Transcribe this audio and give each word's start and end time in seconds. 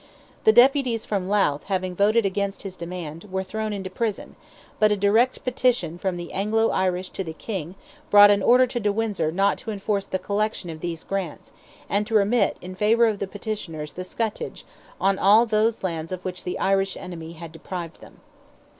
The 0.45 0.51
deputies 0.51 1.05
from 1.05 1.29
Louth 1.29 1.65
having 1.65 1.93
voted 1.93 2.25
against 2.25 2.63
his 2.63 2.75
demand, 2.75 3.25
were 3.25 3.43
thrown 3.43 3.71
into 3.71 3.91
prison; 3.91 4.35
but 4.79 4.91
a 4.91 4.97
direct 4.97 5.43
petition 5.43 5.99
from 5.99 6.17
the 6.17 6.33
Anglo 6.33 6.71
Irish 6.71 7.09
to 7.11 7.23
the 7.23 7.33
King 7.33 7.75
brought 8.09 8.31
an 8.31 8.41
order 8.41 8.65
to 8.65 8.79
de 8.79 8.91
Windsor 8.91 9.31
not 9.31 9.59
to 9.59 9.69
enforce 9.69 10.05
the 10.05 10.17
collection 10.17 10.71
of 10.71 10.79
these 10.79 11.03
grants, 11.03 11.51
and 11.87 12.07
to 12.07 12.15
remit 12.15 12.57
in 12.61 12.73
favour 12.73 13.05
of 13.05 13.19
the 13.19 13.27
petitioners 13.27 13.91
the 13.91 14.03
scutage 14.03 14.63
"on 14.99 15.19
all 15.19 15.45
those 15.45 15.83
lands 15.83 16.11
of 16.11 16.25
which 16.25 16.45
the 16.45 16.57
Irish 16.57 16.97
enemy 16.97 17.33
had 17.33 17.51
deprived 17.51 18.01
them." 18.01 18.21